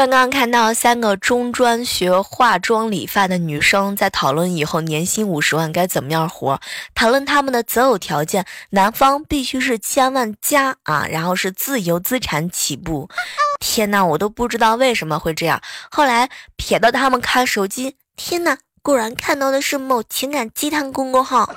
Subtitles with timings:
[0.00, 6.58] 刚刚看到三个中专学化妆理发的女生在讨论以后年薪五十万该怎么样活
[6.94, 13.10] 讨论他们的择偶条件男方必须是千万加啊然后是自由资产起步。
[13.60, 15.60] 天呐我都不知道为什么会这样。
[15.90, 21.54] 后来瞥到他们看手机天呐果然看到的是某情感鸡汤公众号。